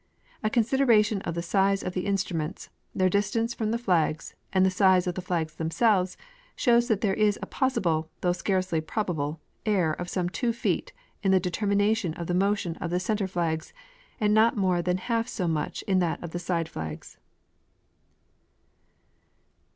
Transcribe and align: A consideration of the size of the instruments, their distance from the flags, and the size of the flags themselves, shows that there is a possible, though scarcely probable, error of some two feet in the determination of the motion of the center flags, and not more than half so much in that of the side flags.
A 0.41 0.49
consideration 0.49 1.21
of 1.21 1.35
the 1.35 1.43
size 1.43 1.83
of 1.83 1.93
the 1.93 2.07
instruments, 2.07 2.71
their 2.95 3.07
distance 3.07 3.53
from 3.53 3.69
the 3.69 3.77
flags, 3.77 4.33
and 4.51 4.65
the 4.65 4.71
size 4.71 5.05
of 5.05 5.13
the 5.13 5.21
flags 5.21 5.53
themselves, 5.53 6.17
shows 6.55 6.87
that 6.87 7.01
there 7.01 7.13
is 7.13 7.37
a 7.39 7.45
possible, 7.45 8.09
though 8.21 8.33
scarcely 8.33 8.81
probable, 8.81 9.39
error 9.63 9.93
of 9.93 10.09
some 10.09 10.27
two 10.27 10.53
feet 10.53 10.91
in 11.21 11.29
the 11.29 11.39
determination 11.39 12.15
of 12.15 12.25
the 12.25 12.33
motion 12.33 12.77
of 12.77 12.89
the 12.89 12.99
center 12.99 13.27
flags, 13.27 13.73
and 14.19 14.33
not 14.33 14.57
more 14.57 14.81
than 14.81 14.97
half 14.97 15.27
so 15.27 15.47
much 15.47 15.83
in 15.83 15.99
that 15.99 16.23
of 16.23 16.31
the 16.31 16.39
side 16.39 16.67
flags. 16.67 17.19